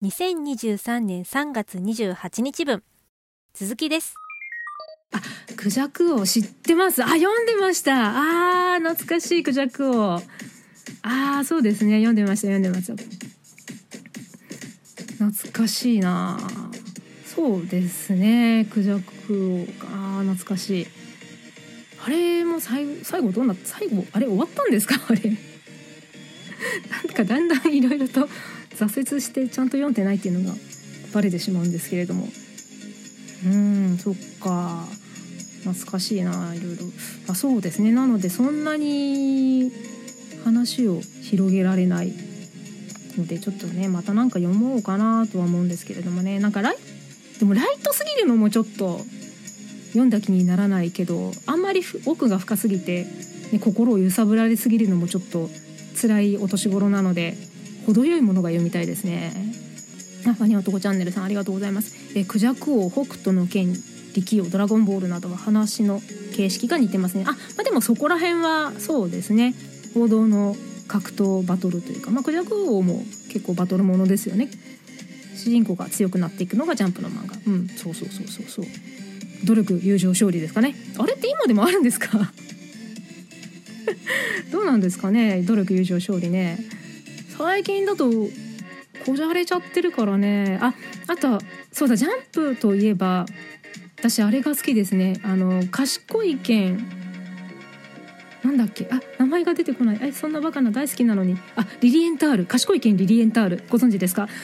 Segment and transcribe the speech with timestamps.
[0.00, 2.84] 2023年3月28日分
[3.52, 4.14] 続きです
[5.10, 5.20] あ、
[5.56, 7.02] クジャク王知ってます。
[7.02, 8.74] あ、読んでました。
[8.74, 10.14] あー、懐かしいクジャク王。
[10.14, 11.94] あー、そうですね。
[11.96, 12.94] 読んでました、読んでました。
[15.24, 16.38] 懐かしいな
[17.24, 18.68] そうですね。
[18.70, 19.86] クジャク王。
[19.86, 20.86] あー、懐かしい。
[22.06, 24.94] あれも最後、最後どうな最後、あれ終わったんですか？
[25.08, 25.22] あれ。
[25.30, 28.28] なんかだんだんいろいろと
[28.78, 30.56] 挫折してちゃんと読んでないっていうのが
[31.12, 32.28] バレてしまうんですけれども。
[33.46, 34.84] うんそっか。
[35.64, 36.84] 懐かしいないろいろ。
[37.28, 37.92] あそうですね。
[37.92, 39.72] なのでそんなに
[40.44, 42.12] 話を広げられない
[43.16, 46.38] のでちょっとねまたなんか読もうかなとは思うんですけれどもね。
[46.38, 46.76] なんかライ
[47.38, 49.00] でもライトすぎるのもちょっと
[49.88, 53.04] 読んだ気にならないけどあんまり奥が深すぎて、
[53.52, 55.48] ね、心を揺さぶられすぎるのもちょっと
[56.00, 57.36] 辛いお年頃なので
[57.94, 59.32] 程よいものが読みたいですね。
[60.26, 61.94] あ、ファニー男チャンネルさんありがとうございます。
[62.14, 63.72] えクジャク王、北斗の剣、
[64.14, 66.02] 力王、ドラゴンボールなどは話の
[66.36, 67.24] 形式が似てますね。
[67.26, 69.54] あ、まあ、でもそこら辺はそうですね。
[69.94, 74.50] 王道の格闘バトルというか、まあ、クジャク王も結構バトルものですよね。
[75.36, 77.36] 主人公が強くなっていくのがジャンプの漫画。
[77.46, 78.66] うん、そうそうそうそうそう。
[79.44, 80.74] 努力、友情、勝利ですかね。
[80.98, 82.32] あれって今でもあるんですか？
[84.50, 85.42] どうなんですかね？
[85.42, 86.58] 努力、友情、勝利ね。
[87.38, 88.10] 最近だと
[89.06, 90.58] こじゃれちゃってるからね。
[90.60, 90.74] あ
[91.06, 91.38] あと
[91.72, 93.26] そうだジャンプといえば
[93.98, 95.20] 私あれが好きですね。
[95.24, 96.78] あの賢い剣。
[98.44, 98.88] なんだっけ？
[98.90, 99.98] あ名前が出てこない。
[100.02, 101.38] えそんなバカな大好きなのに。
[101.56, 102.46] あリリエンタール。
[102.46, 103.62] 賢い剣リリエンタール。
[103.68, 104.28] ご存知ですか？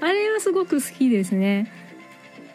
[0.00, 1.70] あれはすごく好きですね。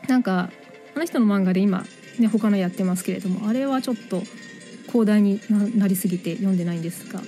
[0.08, 0.50] なんか
[0.95, 1.86] あの人の漫画で今
[2.17, 4.23] ね他のやってますけれどもあれはちょっと
[4.88, 7.22] 広大にななりすぎて読んでないんですが。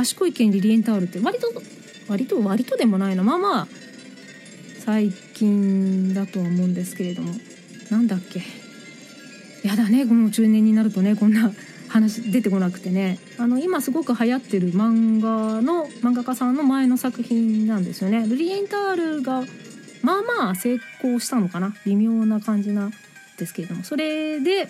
[0.00, 1.52] 賢い剣リリエンタールって割と
[2.08, 3.68] 割と割とでもないなまあまあ
[4.78, 7.34] 最近だとは思うんですけれども
[7.90, 8.40] なんだっけ？
[9.62, 11.52] やだねもう中年になるとねこんな
[11.88, 13.18] 話出てこなくてね。
[13.36, 18.26] あの今すごく流行ってる漫画の漫画家さんの前の作品なんですよね。
[18.26, 19.42] リリエンタールが
[20.02, 21.74] まあまあ成功したのかな？
[21.84, 22.92] 微妙な感じなん
[23.36, 23.84] ですけれども。
[23.84, 24.68] それで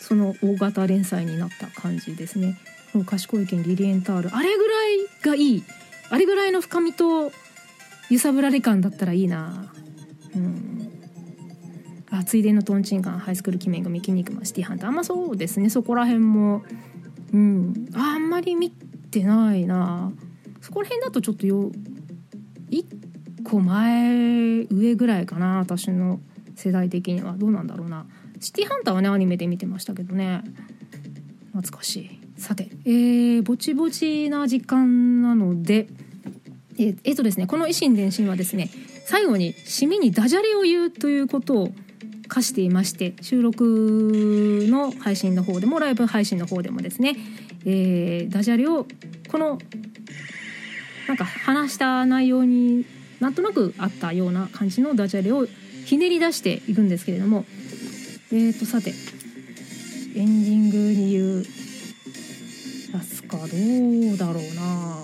[0.00, 2.58] その大型連載になった感じですね。
[2.92, 4.34] もう賢い剣リリエンタール。
[4.34, 5.64] あれぐらいがいい。
[6.10, 7.30] あれぐらいの深みと
[8.10, 9.72] 揺さぶられ感だったらいいな。
[10.34, 10.90] うん。
[12.10, 14.88] あついでのトンチンカンハイスクール鬼面組筋肉マンシティハンター。
[14.88, 15.70] あんまそうですね。
[15.70, 16.64] そこら辺も。
[17.32, 17.88] うん。
[17.94, 20.12] あんまり見てないな。
[20.60, 21.70] そこら辺だとちょっとよ
[22.68, 22.84] 一
[23.44, 25.58] 個前上ぐらいかな。
[25.58, 26.20] 私の
[26.56, 27.34] 世代的には。
[27.34, 28.06] どうなんだろうな。
[28.40, 30.42] シティハンターはねアニメで見てましたけどね。
[31.52, 32.19] 懐かしい。
[32.40, 35.88] さてえー、ぼちぼちな時間なので
[36.78, 38.70] えーえーとですねこの維新伝心はですね
[39.04, 41.72] 最後に締めにダジャレを言うということを
[42.28, 47.16] 課していまして収録の配信の方でもライブ配信の方でもですね、
[47.66, 48.86] えーダジャレを
[49.28, 49.58] この
[51.06, 52.86] なんか話した内容に
[53.20, 55.46] なんとなくあったような感じのダジャレを
[55.84, 57.44] ひねり出していくんですけれども
[58.32, 58.94] えーとさて
[60.14, 61.44] エンディングに言う
[63.30, 64.98] かどうだろうな。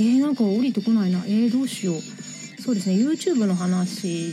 [0.00, 1.22] えー、なんか降りてこないな。
[1.26, 2.00] えー、どうしよう。
[2.62, 2.96] そうですね。
[2.96, 4.32] YouTube の話。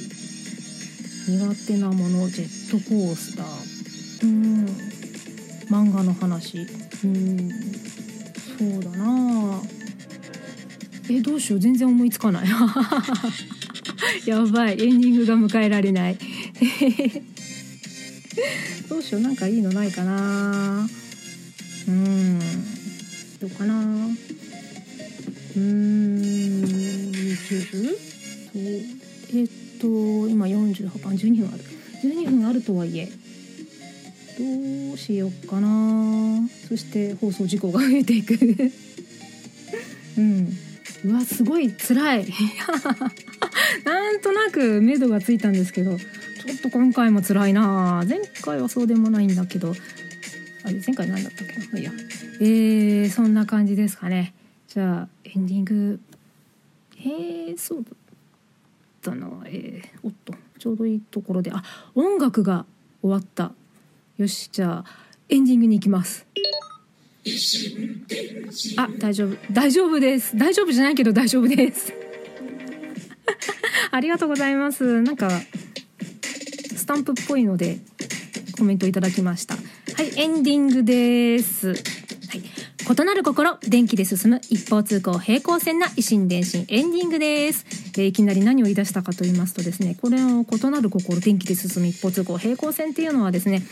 [1.28, 2.30] 苦手なもの。
[2.30, 3.48] ジェットコースター。
[4.24, 4.66] うん。
[5.70, 6.60] 漫画の話。
[7.04, 7.50] うん。
[8.58, 9.60] そうだな。
[11.10, 11.60] えどうしよう。
[11.60, 12.48] 全然思いつかない。
[14.26, 14.82] やばい。
[14.82, 16.18] エンディングが迎えられない。
[18.88, 19.22] どうしよう。
[19.22, 20.88] なんかいいのないかな。
[21.88, 22.40] うん。
[23.46, 23.76] どうかな。
[23.76, 27.96] うーん20
[28.52, 28.62] そう
[29.40, 29.48] えっ
[29.80, 29.88] と
[30.28, 31.64] 今48分12分ある。
[32.04, 36.48] 12分あるとはいえどうしようかな。
[36.68, 38.34] そして放送事故が増えていく。
[40.18, 40.50] うん。
[41.06, 42.26] うわすごい辛い。
[43.86, 48.04] なんとなく目処がついたんですけどちょっと今回も辛いな。
[48.10, 49.76] 前回はそうでもないんだけど
[50.66, 51.66] あれ前回何だったっけな？
[51.66, 51.92] まあいいや。
[52.42, 54.34] えー、そんな感じですかね。
[54.68, 56.00] じゃあエンディング。
[56.98, 57.94] えー、そうだっ
[59.02, 61.52] たなえー、おっとちょうどいいところで。
[61.54, 61.64] あ
[61.94, 62.66] 音楽が
[63.02, 63.52] 終わった。
[64.18, 64.86] よしじゃあ
[65.30, 66.26] エンディングに行きます。
[68.78, 69.38] あ大丈夫。
[69.52, 70.36] 大丈夫です。
[70.36, 71.94] 大丈夫じゃないけど大丈夫です。
[73.92, 75.02] ありがとうございます。
[75.04, 75.30] なんか
[76.76, 77.80] スタンプっぽいので
[78.58, 79.55] コメントいただきました。
[79.96, 81.70] はいエンディングです。
[81.70, 81.78] はい。
[83.02, 87.66] 異なる心電気で進む一方通行平行線な維新伝心エンディングです、
[87.98, 93.64] えーいきなり何を言い出したかと言いますとですねこれの異なる心電気で進む一方通行平行線っていうのはですね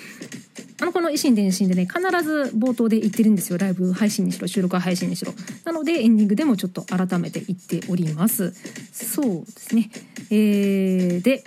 [0.82, 3.58] あのこの維新伝心でね必ず冒頭で言ってるんですよ。
[3.58, 5.34] ライブ配信にしろ収録配信にしろ。
[5.66, 8.54] なのでエンディングでもちょっと改めて言っております。
[8.92, 9.90] そうですね。
[10.30, 11.44] えー、で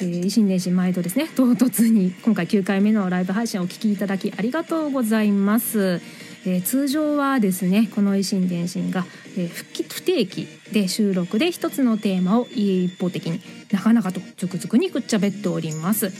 [0.00, 6.00] えー、維新電信毎度ですね唐突に今回9回目のライブ配信をお聴きいただきありがとうございます、
[6.46, 9.04] えー通常はですねこの維新電信が、
[9.36, 13.40] えー不定期で収録で一つのテーマを一方的に
[13.72, 16.10] なかなかとズクズクにくっちゃべっております。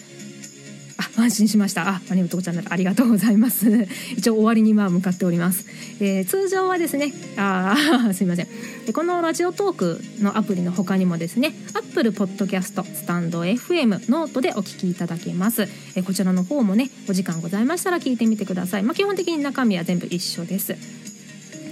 [1.22, 1.88] 安心しました。
[1.88, 3.88] あマネブトコチャンネルありがとうございます。
[4.16, 5.64] 一応終わりにまあ向かっております、
[6.00, 8.48] えー通常はですねあー すいません。
[8.86, 15.62] でこのラジオトークのアプリの他にもですね Apple Podcast スタンド FM ノートでお聞きいただけます、
[15.94, 18.82] えーこちらの方もねお時間ございましたら聞いてみてください。
[18.82, 20.76] まあ基本的に中身は全部一緒です。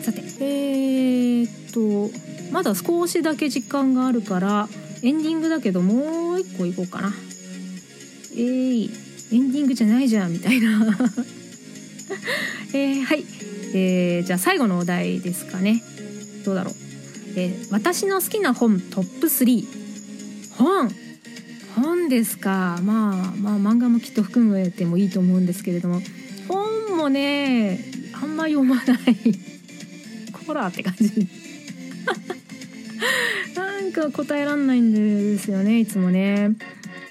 [0.02, 2.10] さてえー、っと
[2.52, 4.68] まだ少しだけ時間があるから
[5.02, 7.14] エンディングだけどもう一個いこうかな。
[8.34, 10.96] えー、エンディングじゃないじゃんみたいな。
[12.72, 13.24] えー、はい、
[13.74, 15.82] えー、じゃあ最後のお題ですかね。
[16.44, 16.74] どうだろう、
[17.36, 19.66] えー私の好きな本トップ3
[20.56, 20.90] 本。
[21.74, 22.80] 本ですか。
[22.82, 26.00] まあまあ漫画もきっと含めてもいいと思うんですけれども。
[26.48, 27.84] 本もね
[28.14, 28.96] あんま読まない。
[30.46, 31.28] コラーって感じ。
[33.54, 36.52] なんか答えらんないんですよねいつもね。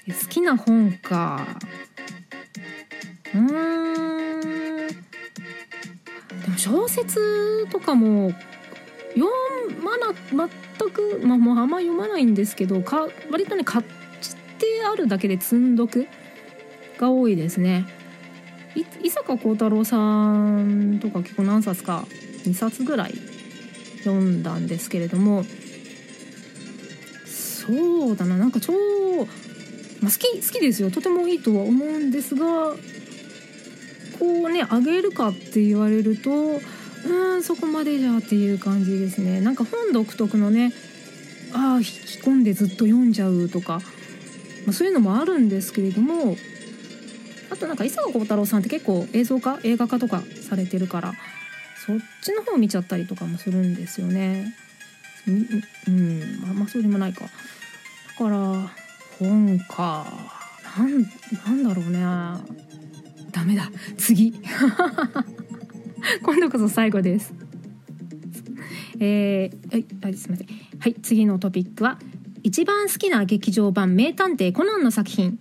[0.08, 1.58] 好きな本か。
[3.38, 4.88] うん。
[4.88, 4.94] で
[6.48, 8.32] も小説とかも
[9.14, 9.26] 読
[9.82, 16.06] まな全くまあもうあんま読まないんですけどか割とね買ってあるだけで積んどく
[16.98, 17.86] が多いですね。
[19.02, 22.04] 伊坂幸太郎さんとか結構何冊か
[22.44, 23.14] 2冊ぐらい
[24.04, 25.44] 読んだんですけれども
[27.24, 30.90] そうだななんか超、まあ、好き好きですよ。
[30.90, 32.74] とてもいいとは思うんですが
[34.18, 40.72] こうねあげるかって言われるとうんそこまでじゃっていう感じですねなんか本独特のね
[41.52, 41.88] ああ引き
[42.22, 43.80] 込んでずっと読んじゃうとか、
[44.66, 46.36] まあ、そういうのもあるんですけれども
[47.50, 51.12] あとなんか伊坂幸太郎さんって結構映像化映画化とかされてるから
[51.86, 54.52] そっちの方見ちゃったりとかもするんですよね。
[55.28, 55.46] うん、
[55.86, 57.22] うん、まあ、まあそうでもないか。
[57.24, 57.28] だ
[58.18, 58.72] から
[59.20, 60.04] 本か
[60.76, 61.02] なん
[61.44, 62.65] なんだろうね。
[63.36, 64.32] ダメだ次
[66.22, 67.34] 今度こそ最後です。
[68.98, 70.46] えー、はい、はい、すみません。
[70.78, 71.98] はい、次のトピックは
[72.42, 75.38] 一番好きな劇場版名探偵コナンの作品。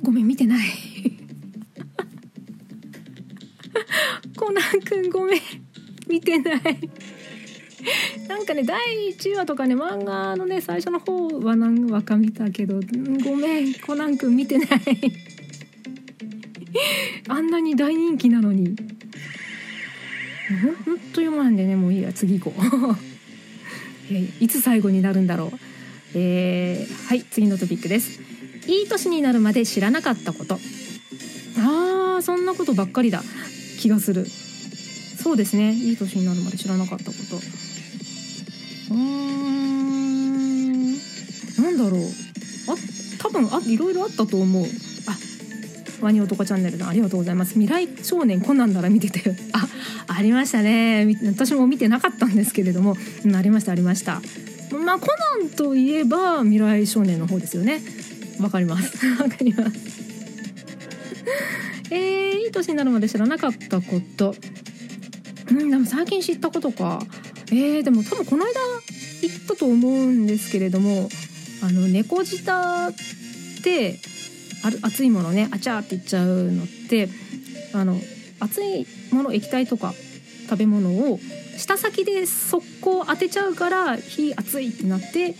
[0.00, 0.68] ごめん見てない。
[4.38, 5.40] コナンくんごめん
[6.08, 6.60] 見てない。
[8.28, 8.78] なんかね第
[9.10, 12.78] 1話とかね漫画のね最初の方は何話か見たけど
[13.24, 14.78] ごめんコナンくん見てない
[17.28, 18.74] あんなに大人気なのに。
[20.62, 20.74] ほん？
[20.74, 22.96] ほんと読まんでねもういいや次行こう、
[24.12, 25.58] えいつ最後になるんだろう。
[26.14, 28.20] えーはい次のトピックです。
[28.66, 30.58] いい年になるまで知らなかったこと。
[31.58, 33.22] あーそんなことばっかりだ。
[33.78, 34.26] 気がする。
[35.22, 35.72] そうですね。
[35.74, 37.36] いい年になるまで知らなかったこと。
[37.36, 40.92] うーん。
[40.92, 42.00] なんだろう。
[42.68, 42.76] あ
[43.18, 44.66] 多分あいろいろあったと思う。
[46.02, 47.54] ワニ男チャンネルさんありがとうございます。
[47.54, 49.66] 未来少年コナンなら見ててあ
[50.08, 51.16] ありましたね。
[51.26, 54.20] 私も見てなかったんですけれども、うん、ありましたありました。
[54.84, 55.06] まあコ
[55.40, 57.80] ナンといえば未来少年の方ですよね。
[58.40, 59.06] わかります。
[59.20, 59.76] わかります。
[61.90, 64.34] えー、いい年になるまで知らなかったこと。
[65.50, 67.00] うんでも最近知ったことか。
[67.50, 68.52] えー、でも多分この間
[69.20, 71.08] 言ったと思うんですけれども
[71.62, 72.92] あの猫舌っ
[73.62, 74.00] て
[74.82, 77.08] 熱いものねあちゃーって言っちゃうのって
[77.72, 77.96] あの
[78.40, 79.94] 熱いもの液体とか
[80.48, 81.18] 食べ物を
[81.56, 85.34] 舌先で速攻当てちゃうから火熱いってなって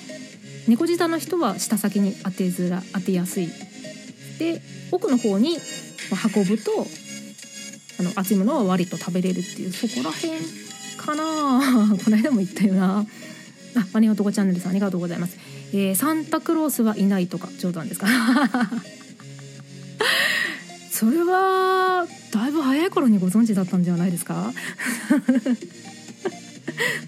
[0.69, 3.49] 猫舌の人は舌先に当てづら当てやすい。
[4.39, 4.61] で
[4.91, 5.57] 奥の方に
[6.35, 6.87] 運ぶと
[7.99, 10.33] あの熱いものは割と食べれるっていうそこら辺
[10.97, 11.97] かな。
[12.05, 13.07] この間も言ったよな。
[13.75, 15.39] あマネ男チャンネルさんありがとうございます、
[15.73, 18.07] えーサンタクロースはいないとか冗談ですか？
[21.03, 24.53] それはだいぶ早い頃にご存知だったんじゃないですか？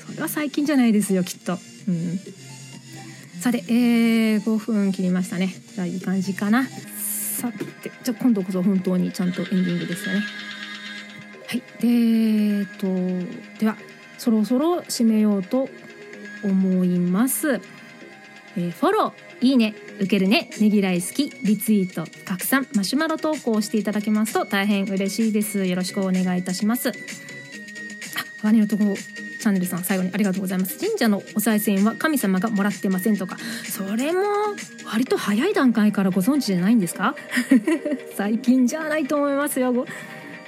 [0.05, 2.19] それは最近じゃないですよきっと、うん、
[3.41, 5.55] さて、えー、5分切りましたね。
[5.77, 6.65] じゃあいい感じかな。
[6.67, 10.23] さてじゃあ今度こそ本当にちゃんとエンディングですよね。
[11.47, 11.63] はい。
[11.81, 12.87] でえっと
[13.61, 13.77] では
[14.19, 15.69] そろそろ締めようと
[16.43, 17.61] 思います、
[18.57, 19.77] えーフォローいいね。
[19.99, 25.65] 受けるねねぎらい好きリツイート拡散マシュマロ投稿していただけますと大変嬉しいです。
[25.65, 26.89] よろしくお願いいたします。
[26.91, 26.93] あ
[28.43, 30.79] ワニのとこチャンネルさん最後にありがとうございます。
[30.79, 33.37] 神社のお賽銭は神様がもらってませんとか。
[33.71, 34.21] それも
[34.87, 37.15] 割と早い段階からご存知じゃないんですか？
[38.17, 39.87] 最近じゃないと思いますよ。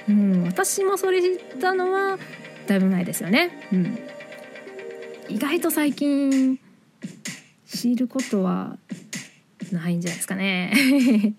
[0.09, 2.17] うん、私もそれ知ったのは
[2.65, 3.51] だいぶ前ですよね。
[3.71, 3.97] うん、
[5.29, 6.59] 意外と最近
[7.67, 8.77] 知ることは
[9.73, 11.33] ないんじゃないですかね。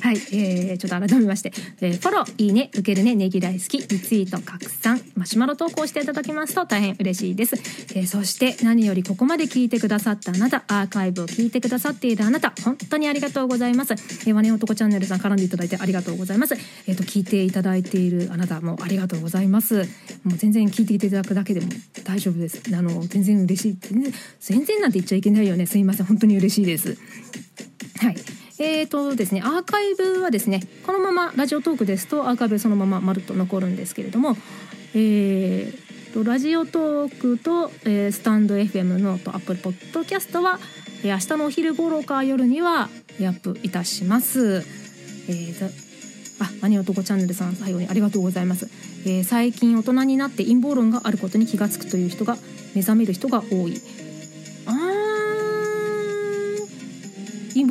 [0.00, 7.56] はい、えー、ちょっと改めまして、えーフォロー、いいね、受けるね、ねぎらい好き、リツイート、拡散、マシュマロ投稿していただきますと大変嬉しいです。
[7.96, 13.92] えーそして何よりここまで聞いてくださったあなた、アーカイブを聞いてくださっているあなた、本当にありがとうございます。
[13.92, 16.54] えー、ワネ男チャンネルさん絡んでいただいてありがとうございます。
[16.86, 19.76] えっ、と、聞いていただいているあなたもありがとうございます。
[20.24, 21.68] もう全然聞いていただくだけでも
[22.04, 22.62] 大丈夫です。
[22.72, 23.76] あの、全然嬉しい。
[23.80, 25.66] 全然、全然なんて言っちゃいけないよね。
[25.66, 26.06] すいません。
[26.06, 26.96] 本当に嬉しいです。
[28.64, 34.38] えーとですね、アーカイブはですねこのままラジオトークですとアーカイブそのまままるっと残るんですけれども、
[34.94, 40.58] えーとラジオトークと、えースタンド FM のとアップルポッドキャストは、
[41.02, 44.64] えー明日のお昼頃か夜にはアップいたします。
[45.28, 45.66] えーと
[46.42, 48.70] あ、マニ男チャンネルさん最後にありがとうございます。
[49.04, 52.38] えー最近大人になって陰謀論があることに気がつくという人が
[52.74, 53.78] 目覚める人が多い。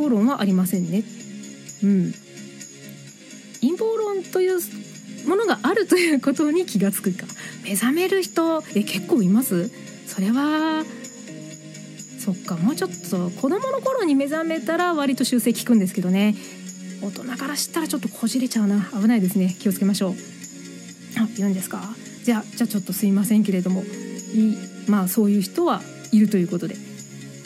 [0.03, 1.03] 謀論はありませんね。
[1.83, 2.13] うん。
[3.61, 4.59] 陰謀論という
[5.27, 7.25] ものがあるということに気がつくか。
[7.63, 9.69] 目覚める人え結構います？
[10.07, 10.83] それは
[12.19, 16.35] そっかもうちょっと子供の頃に目覚めたら割と修正効くんですけどね。
[17.01, 20.13] 大人から知ったらちょっとこじれちゃうな危ないですね気をつけましょう。
[21.17, 21.81] あ言うんですか？
[22.23, 24.57] じゃあじゃあちょっとすいませんけれどもい
[24.89, 25.81] まあそういう人は
[26.11, 26.75] いるということで。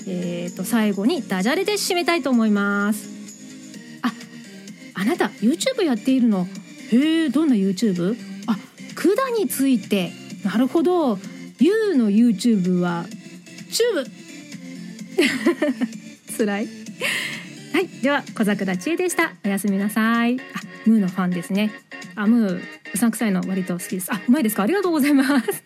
[0.10, 3.10] えー、と最後にダジャレで締めたいと思います。
[4.02, 4.12] あ
[4.94, 6.48] あなた YouTube やっているの？
[6.92, 8.16] へえどんな YouTube?
[8.48, 8.58] あ
[8.96, 10.12] 管について。
[10.46, 11.20] なるほど。
[11.60, 13.06] You の YouTube は
[13.72, 14.12] チューブ。
[16.32, 16.68] つらい。
[17.74, 19.34] はいでは小桜知恵でした。
[19.44, 20.40] おやすみなさい。
[20.40, 20.44] あ
[20.86, 21.72] ムーのファンですね。
[22.16, 22.62] あムー
[22.94, 24.10] うさんくさいの割と好きです。
[24.14, 24.64] あうまいですか？
[24.64, 25.64] ありがとうございます。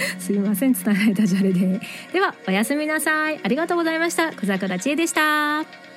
[0.18, 1.80] すいません伝えられたジャレで。
[2.12, 3.40] ではおやすみなさい。
[3.42, 4.32] ありがとうございました。
[4.32, 5.87] 小桜千恵でした。